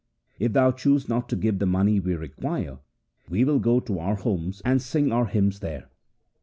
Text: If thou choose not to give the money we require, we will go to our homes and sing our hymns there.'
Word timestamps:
If 0.39 0.53
thou 0.53 0.71
choose 0.71 1.07
not 1.07 1.29
to 1.29 1.35
give 1.35 1.59
the 1.59 1.67
money 1.67 1.99
we 1.99 2.15
require, 2.15 2.79
we 3.29 3.45
will 3.45 3.59
go 3.59 3.79
to 3.81 3.99
our 3.99 4.15
homes 4.15 4.59
and 4.65 4.81
sing 4.81 5.11
our 5.11 5.25
hymns 5.27 5.59
there.' 5.59 5.91